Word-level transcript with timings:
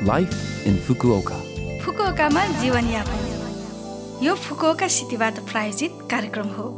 Life 0.00 0.66
in 0.66 0.76
Fukuoka 0.76 1.38
फुकुओकामा 1.80 2.44
जीवनयापन। 2.60 4.24
यो 4.24 4.34
Fukuoka 4.34 4.86
सिटीबाट 4.88 5.38
प्रायोजित 5.50 5.98
कार्यक्रम 6.10 6.46
हो। 6.48 6.68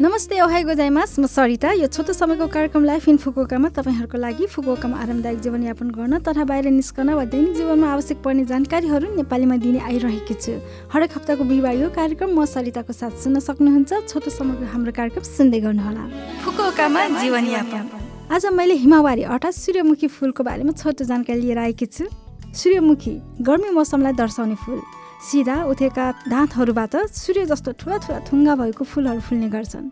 नमस्ते 0.00 0.40
ओहाई 0.40 0.64
गोजाइमास। 0.64 1.18
म 1.18 1.26
सरिता। 1.26 1.72
यो 1.72 1.86
छोटो 1.88 2.12
समयको 2.12 2.46
कार्यक्रम 2.46 2.84
लाइफ 2.84 3.08
इन 3.08 3.16
फुकुकामा 3.16 3.68
तपाईँहरूको 3.68 4.18
लागि 4.18 4.46
फुकुकामा 4.46 4.96
आरामदायक 4.98 5.40
जीवनयापन 5.40 5.90
गर्न 5.90 6.18
तथा 6.20 6.44
बाहिर 6.44 6.68
निस्कन 6.70 7.10
वा 7.16 7.24
दैनिक 7.24 7.56
जीवनमा 7.56 7.92
आवश्यक 7.92 8.20
पर्ने 8.20 8.44
जानकारीहरू 8.44 9.14
नेपालीमा 9.16 9.56
दिने 9.56 9.80
आइरहेकी 9.88 10.34
छु। 10.34 10.52
हरेक 10.92 11.16
हप्ताको 11.16 11.44
बिहिबार 11.48 11.74
यो 11.74 11.88
कार्यक्रम 11.96 12.30
म 12.36 12.44
सरिताको 12.44 12.92
साथ 12.92 13.24
सुन्न 13.24 13.40
सक्नुहुन्छ। 13.40 14.04
छोटो 14.04 14.30
समयको 14.30 14.68
हाम्रो 14.68 14.92
कार्यक्रम 14.92 15.24
सुन्दै 15.24 15.60
गर्नुहोला। 15.64 16.04
फुकुओकामा 16.44 17.08
जीवनयापन। 17.16 18.07
आज 18.28 18.44
मैले 18.46 18.74
हिमावारी 18.74 19.22
अर्थात् 19.24 19.54
सूर्यमुखी 19.54 20.06
फुलको 20.06 20.44
बारेमा 20.44 20.72
छोटो 20.76 21.04
जानकारी 21.04 21.40
लिएर 21.40 21.58
आएकी 21.58 21.86
छु। 21.86 22.04
सूर्यमुखी 22.52 23.12
गर्मी 23.40 23.70
मौसमलाई 23.72 24.12
दर्शाउने 24.12 24.54
फुल। 24.54 24.80
सिधा 25.24 25.56
उठेका 25.64 26.04
दाँतहरूबाट 26.28 26.96
सूर्य 27.08 27.44
जस्तो 27.48 27.72
ठुला 27.80 27.96
ठुला 28.04 28.18
थुङ्गा 28.28 28.54
भएको 28.60 28.84
फुलहरू 28.84 29.20
फुल्ने 29.24 29.48
गर्छन्। 29.48 29.88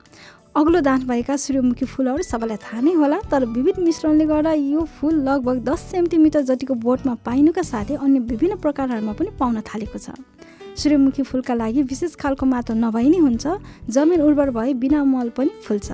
अग्लो 0.52 0.80
दाँत 0.84 1.02
भएका 1.08 1.36
सूर्यमुखी 1.36 1.84
फुलहरू 1.88 2.22
सबैलाई 2.22 2.60
थाहा 2.60 2.80
नै 2.84 2.92
होला 2.92 3.18
तर 3.24 3.44
विविध 3.56 3.78
मिश्रणले 3.80 4.26
गर्दा 4.28 4.52
यो 4.52 4.84
फुल 5.00 5.14
लगभग 5.24 5.64
दस 5.64 5.80
सेन्टिमिटर 5.96 6.42
जतिको 6.44 6.74
बोटमा 6.84 7.14
पाइनुका 7.24 7.62
साथै 7.64 7.96
अन्य 7.96 8.20
विभिन्न 8.20 8.60
प्रकारहरूमा 8.60 9.12
पनि 9.16 9.30
पाउन 9.40 9.60
थालेको 9.64 9.98
छ। 9.98 10.12
सूर्यमुखी 10.76 11.22
फुलका 11.22 11.54
लागि 11.54 11.82
विशेष 11.82 12.14
खालको 12.16 12.46
माटो 12.46 12.74
नभई 12.74 13.08
नै 13.08 13.18
हुन्छ। 13.18 13.44
जमिन 13.88 14.20
उर्वर 14.20 14.50
भए 14.50 14.74
बिना 14.76 15.04
मल 15.04 15.28
पनि 15.36 15.50
फुल्छ। 15.64 15.88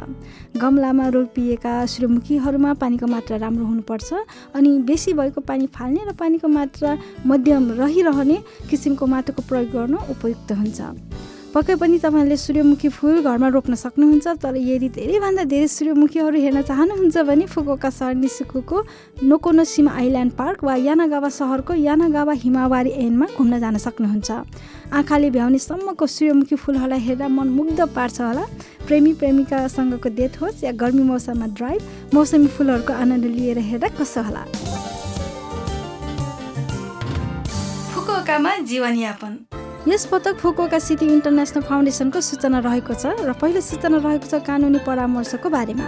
गमलामा 0.58 1.06
रोपिएका 1.08 1.74
सूर्यमुखीहरूमा 1.86 2.72
पानीको 2.82 3.06
मात्रा 3.06 3.36
राम्रो 3.36 3.64
हुनुपर्छ 3.64 4.12
अनि 4.54 4.70
बेसी 4.82 5.12
भएको 5.14 5.40
पानी 5.40 5.66
फाल्ने 5.70 6.04
र 6.04 6.12
पानीको 6.18 6.48
मात्रा 6.48 6.96
मध्यम 7.26 7.70
रहिरहने 7.80 8.38
किसिमको 8.70 9.06
माटोको 9.06 9.42
प्रयोग 9.48 9.70
गर्न 9.70 9.94
उपयुक्त 10.10 10.52
हुन्छ। 10.52 10.80
पक्कै 11.52 11.74
पनि 11.76 11.96
तपाईँहरूले 12.00 12.36
सूर्यमुखी 12.40 12.88
फुल 12.96 13.16
घरमा 13.28 13.48
रोप्न 13.52 13.74
सक्नुहुन्छ 13.76 14.26
तर 14.40 14.56
यदि 14.56 14.88
धेरैभन्दा 14.96 15.42
धेरै 15.52 15.68
सूर्यमुखीहरू 15.68 16.38
हेर्न 16.40 16.60
चाहनुहुन्छ 16.64 17.16
भने 17.28 17.44
फुकोका 17.44 17.90
सहर 17.92 18.14
निसुकुको 18.16 18.76
नोकोनोसिमा 19.28 19.92
आइल्यान्ड 19.92 20.32
पार्क 20.32 20.64
वा 20.64 20.74
यानागावा 20.88 21.28
सहरको 21.28 21.74
यानागावा 21.76 22.32
हिमावारी 22.44 22.90
एनमा 23.04 23.26
घुम्न 23.36 23.60
जान 23.60 23.76
सक्नुहुन्छ। 23.84 24.30
आँखाले 24.96 25.28
भ्याउनेसम्मको 25.36 26.06
सूर्यमुखी 26.16 26.56
फुलहरूलाई 26.56 27.00
हेर्दा 27.06 27.28
मन 27.28 27.48
मुग्ध 27.52 27.80
पार्छ 27.92 28.20
होला। 28.20 28.44
प्रेमी 28.88 29.12
प्रेमिकासँगको 29.20 30.08
डेट 30.08 30.40
होस् 30.40 30.64
या 30.64 30.72
गर्मी 30.80 31.04
मौसममा 31.04 31.46
ड्राइभ 31.52 31.80
मौसमी 32.16 32.48
फुलहरूको 32.56 32.92
आनन्द 32.96 33.24
लिएर 33.36 33.58
हेर्दा 33.68 33.88
कसो 34.00 34.20
होला। 34.24 34.42
फुकुओकामा 37.92 38.56
जीवनयापन। 38.72 39.61
यस 39.88 40.04
पटक 40.06 40.36
फुकुओका 40.38 40.78
सिटी 40.78 41.06
इन्टरनेसनल 41.12 41.62
फाउन्डेसनको 41.66 42.20
सूचना 42.22 42.58
रहेको 42.62 42.94
छ 42.94 43.18
र 43.26 43.32
पहिलो 43.34 43.60
सूचना 43.60 43.98
रहेको 43.98 44.26
छ 44.30 44.38
कानुनी 44.46 44.78
परामर्शको 44.86 45.50
बारेमा। 45.50 45.86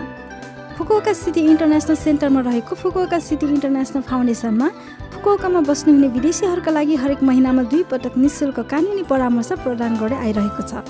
फुकुओका 0.74 1.12
सिटी 1.14 1.40
इन्टरनेसनल 1.46 1.96
सेन्टरमा 2.02 2.40
रहेको 2.42 2.74
फुकुओका 2.74 3.18
सिटी 3.22 3.46
इन्टरनेसनल 3.46 4.02
फाउन्डेसनमा 4.10 4.68
फुकुओकामा 5.14 5.60
बस्नुहुने 5.70 6.08
विदेशीहरूका 6.10 6.70
लागि 6.74 6.96
हरेक 7.02 7.22
महिनामा 7.22 7.62
दुई 7.70 7.82
पटक 7.86 8.18
निशुल्क 8.18 8.58
कानुनी 8.66 9.02
परामर्श 9.06 9.52
प्रदान 9.62 9.92
गर्दै 10.02 10.18
आइरहेको 10.26 10.62
छ। 10.66 10.82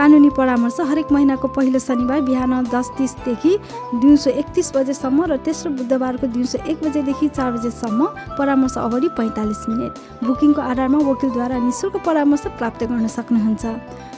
कानुनी 0.00 0.28
परामर्श 0.32 0.76
हरेक 0.80 1.10
महिनाको 1.12 1.48
पहिलो 1.52 1.78
शनिबार 1.78 2.20
बिहान 2.24 2.52
दस 2.72 2.88
तिसदेखि 2.98 3.52
दिउँसो 4.00 4.30
एकतिस 4.32 4.72
बजेसम्म 4.76 5.24
र 5.28 5.36
तेस्रो 5.44 5.70
बुधबारको 5.76 6.26
दिउँसो 6.32 6.58
एक 6.64 6.80
बजेदेखि 6.84 7.28
चार 7.28 7.52
बजेसम्म 7.52 8.06
परामर्श 8.38 8.76
अवधि 8.80 9.08
पैँतालिस 9.18 9.68
मिनट। 9.68 10.24
बुकिङको 10.24 10.60
आधारमा 10.62 10.98
वकिलद्वारा 11.04 11.58
निशुल्क 11.60 11.96
परामर्श 12.00 12.46
प्राप्त 12.56 12.84
गर्न 12.88 13.06
सक्नुहुन्छ। 13.12 13.64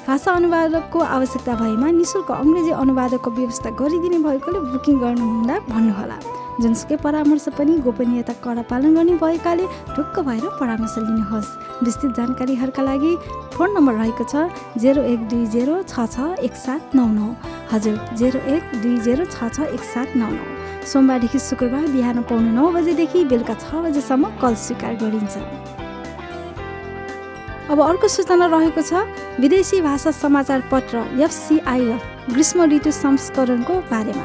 भाषा 0.06 0.30
अनुवादकको 0.32 0.98
आवश्यकता 1.18 1.54
भएमा 1.58 1.90
निशुल्क 1.98 2.30
अङ्ग्रेजी 2.30 2.70
अनुवादकको 2.78 3.30
व्यवस्था 3.34 3.70
गरिदिने 3.74 4.18
भएकोले 4.22 4.60
बुकिङ 4.70 4.94
गर्नुहुँदा 5.02 5.58
भन्नुहोला। 5.66 6.16
जुनसुकै 6.60 6.96
परामर्श 7.02 7.48
पनि 7.58 7.74
गोपनीयता 7.80 8.32
कडा 8.44 8.62
पालन 8.70 8.94
गर्ने 8.94 9.14
भएकाले 9.16 9.64
ढुक्क 9.96 10.20
भएर 10.28 10.44
परामर्श 10.60 10.94
लिनुहोस्। 10.98 11.48
विस्तृत 11.84 12.12
जानकारीहरूका 12.16 12.82
लागि 12.82 13.12
फोन 13.54 13.68
नम्बर 13.76 13.94
रहेको 13.94 14.24
छ 14.24 14.34
जेरो 14.76 15.02
एक 15.12 15.20
दुई 15.28 15.46
जेरो 15.54 15.76
छ 15.82 16.06
छ 16.12 16.16
एक 16.44 16.54
सात 16.56 16.94
नौ 16.94 17.06
नौ। 17.08 17.28
हजुर 17.72 17.96
जेरो 18.20 18.40
एक 18.54 18.62
दुई 18.82 18.96
जेरो 19.00 19.24
छ 19.26 19.48
छ 19.48 19.72
एक 19.72 19.82
सात 19.92 20.16
नौ 20.16 20.28
नौ। 20.28 20.44
सोमबारदेखि 20.84 21.38
शुक्रबार 21.38 21.86
बिहान 21.94 22.22
पाउने 22.28 22.52
नौ 22.52 22.70
बजेदेखि 22.72 23.24
बेलुका 23.32 23.54
छ 23.56 23.82
बजेसम्म 23.86 24.30
कल 24.42 24.54
स्वीकार 24.64 24.94
गरिन्छ। 25.02 25.36
अब 27.70 27.80
अर्को 27.80 28.08
सूचना 28.08 28.46
रहेको 28.52 28.82
छ 28.82 29.08
विदेशी 29.40 29.80
भाषा 29.80 30.10
समाचार 30.12 30.68
पत्र 30.70 31.04
एफसिआइएफ 31.22 32.00
ग्रीष्म 32.30 32.64
ऋतु 32.72 32.90
संस्करणको 32.92 33.74
बारेमा। 33.90 34.24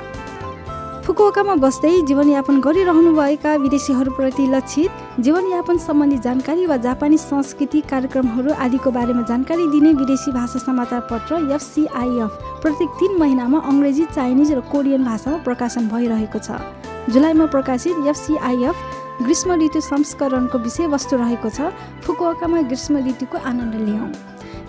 फुकुओकामा 1.08 1.54
बस्दै 1.64 1.92
जीवनयापन 2.08 2.56
गरिरहनुभएका 2.64 3.52
विदेशीहरूप्रति 3.64 4.46
लक्षित 4.54 5.22
जीवनयापन 5.26 5.78
सम्बन्धी 5.80 6.18
जानकारी 6.26 6.66
वा 6.68 6.78
जापानी 6.86 7.18
संस्कृति 7.18 7.82
कार्यक्रमहरू 7.92 8.52
आदिको 8.66 8.92
बारेमा 8.92 9.22
जानकारी 9.30 9.68
दिने 9.72 9.94
विदेशी 10.02 10.32
भाषा 10.32 10.60
समाचार 10.60 11.08
पत्र 11.12 11.40
एफसिआइएफ 11.56 12.32
प्रत्येक 12.62 12.90
तिन 13.00 13.16
महिनामा 13.24 13.60
अङ्ग्रेजी 13.72 14.06
चाइनिज 14.12 14.52
र 14.52 14.60
कोरियन 14.68 15.04
भाषामा 15.06 15.38
प्रकाशन 15.48 15.88
भइरहेको 15.88 16.40
छ। 16.40 16.60
जुलाईमा 17.08 17.46
प्रकाशित 17.56 18.08
एफसिआइएफ 18.12 18.76
ग्रीष्म 19.24 19.62
ऋतु 19.64 19.82
संस्करणको 19.82 20.58
विषयवस्तु 20.60 21.16
रहेको 21.24 21.50
छ। 21.50 21.72
फुकुओकामा 22.04 22.62
ग्रीष्म 22.68 23.08
ऋतुको 23.08 23.38
आनन्द 23.48 23.76
लियौँ। 23.88 24.12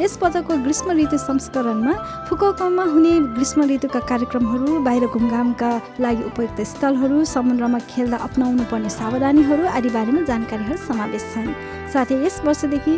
यस 0.00 0.16
पटकको 0.16 0.56
ग्रीष्म 0.62 0.92
ऋतु 0.98 1.19
संस्करणमा 1.19 1.92
फुकुओकामा 2.28 2.82
हुने 2.94 3.12
ग्रीष्म 3.34 3.62
ऋतुका 3.70 4.00
कार्यक्रमहरू 4.10 4.78
बाहिर 4.86 5.06
घुमघामका 5.06 5.70
लागि 6.00 6.22
उपयुक्त 6.31 6.60
स्थलहरू 6.72 7.25
समुद्रमा 7.26 7.78
खेल्दा 7.91 8.16
अप्नाउनु 8.26 8.64
पर्ने 8.70 8.91
सावधानीहरू 8.94 9.64
आदि 9.76 9.91
बारेमा 9.91 10.22
जानकारीहरू 10.31 10.76
समावेश 10.87 11.25
छन्। 11.32 11.50
साथै 11.92 12.16
यस 12.25 12.37
वर्षदेखि 12.47 12.94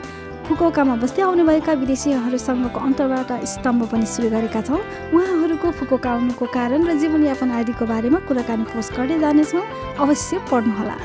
फुकुओकामा 0.49 0.95
बस्दै 1.01 1.23
आउनुभएका 1.25 1.73
विदेशीहरूसँगको 1.81 2.81
अन्तर्वार्ता 2.89 3.37
स्तम्भ 3.53 3.81
पनि 3.93 4.07
सुरु 4.13 4.29
गरेका 4.37 4.61
छौँ। 4.69 4.81
उहाँहरूको 5.17 5.71
फुकुओका 5.81 6.11
आउनुको 6.11 6.47
कारण 6.53 6.85
र 6.85 6.99
जीवनयापन 7.01 7.51
आदिको 7.61 7.85
बारेमा 7.93 8.19
कुराकानी 8.29 8.65
पोस्ट 8.77 8.93
गर्दै 8.99 9.19
जानेछौँ। 9.25 9.65
अवश्य 10.05 10.45
पढ्नुहोला। 10.53 10.97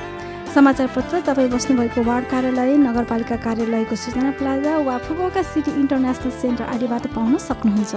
समाचार 0.55 0.87
पत्र 0.95 1.19
तपाईँ 1.27 1.49
बस्नुभएको 1.51 2.01
वार्ड 2.07 2.25
कार्यालय 2.31 2.71
नगरपालिका 2.79 3.35
कार्यालयको 3.43 3.95
सूचना 3.95 4.31
प्लाजा 4.39 4.73
वा 4.87 4.95
फुकुओका 5.03 5.41
सिटी 5.51 5.71
इन्टरनेसनल 5.81 6.31
सेन्टर 6.31 6.63
आदिबाट 6.73 7.07
पाउन 7.11 7.35
सक्नुहुन्छ। 7.43 7.93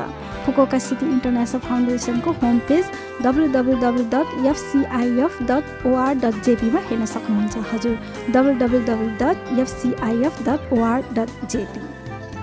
फुकुओका 0.46 0.78
सिटी 0.86 1.06
इन्टरनेसनल 1.06 1.60
फाउन्डेसनको 1.69 2.30
home 2.42 2.58
page 2.69 2.84
W 3.22 3.46
W 3.54 3.74
W 3.84 4.02
dot 4.14 4.26
एफसिआइएफ 4.50 5.32
dot 5.50 5.86
OR 5.86 6.12
dot 6.24 6.34
जेपीमा 6.46 6.80
हेर्न 6.88 7.04
सक्नुहुन्छ। 7.14 7.54
हजुर 7.70 7.94
W 8.34 8.52
W 8.58 8.80
W 8.90 9.08
dot 9.22 9.36
एफसिआइएफ 9.62 10.42
dot 10.48 10.60
OR 10.78 10.98
dot 11.14 11.30
JP 11.54 11.80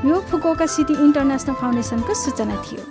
यो 0.09 0.15
फुकुओका 0.31 0.65
सिटी 0.77 0.93
इन्टरनेसनल 1.09 1.55
फाउन्डेसनको 1.59 2.13
सूचना 2.23 2.55
थियो। 2.63 2.81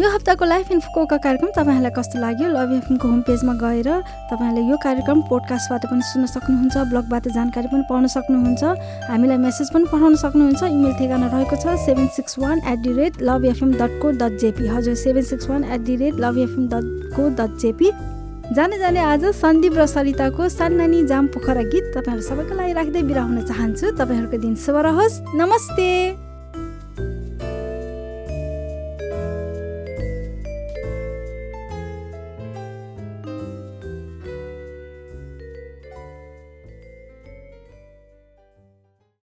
यो 0.00 0.08
हप्ताको 0.10 0.44
लाइफ 0.44 0.70
इन 0.72 0.78
फुकोका 0.80 1.16
कार्यक्रम 1.20 1.50
तपाईँहरूलाई 1.52 1.92
कस्तो 1.92 2.20
लाग्यो? 2.20 2.48
लभ 2.48 2.70
एफएमको 2.72 3.08
होम 3.08 3.20
पेजमा 3.20 3.52
गएर 3.60 3.88
तपाईँहरूले 4.32 4.62
यो 4.70 4.76
कार्यक्रम 4.80 5.20
पोडकास्टबाट 5.28 5.84
पनि 5.92 6.02
सुन्न 6.02 6.26
सक्नुहुन्छ 6.26 6.76
ब्लगबाट 6.88 7.28
जानकारी 7.28 7.68
पनि 7.68 7.84
पाउन 7.84 8.06
सक्नुहुन्छ 8.08 8.64
हामीलाई 9.12 9.36
मेसेज 9.36 9.68
पनि 9.74 9.84
पठाउन 9.92 10.16
सक्नुहुन्छ। 10.24 10.62
इमेल 10.72 10.94
ठेगाना 10.96 11.26
रहेको 11.36 11.56
छ 11.56 11.76
seven 11.84 12.08
six 12.16 12.38
one 12.40 12.62
at 12.64 12.78
the 12.80 12.92
rate 12.96 13.20
love 13.20 13.44
FM 13.44 13.74
dot 13.76 13.92
co 14.00 14.10
dot 14.16 14.40
JP 14.40 14.68
हजुर 14.72 14.94
seven 15.04 15.24
six 15.32 15.50
one 15.50 15.68
at 15.68 15.80
the 15.84 15.96
rate 16.00 16.14
love 16.16 16.38
FM 16.38 16.64
dot 16.72 17.12
co 17.12 17.28
dot 17.36 17.60
JP 17.60 17.92
जाने 18.56 18.78
जाने 18.78 19.00
आज 19.10 19.24
सन्दीप 19.36 19.76
र 19.76 19.86
सरिताको 19.86 20.48
सान्नानी 20.48 21.04
जाम 21.12 21.26
पोखरा 21.36 21.68
गीत 21.68 21.92
तपाईँहरू 21.98 22.24
सबैको 22.24 22.56
लागि 22.56 22.72
राख्दै 22.72 23.02
बिरा 23.04 23.22
हुन 23.28 23.44
चाहन्छु। 23.44 23.92
तपाईँहरूको 23.92 24.42
दिन 24.48 24.56
शुभ 24.64 24.76
रहोस्। 24.88 25.22
नमस्ते। 25.36 26.29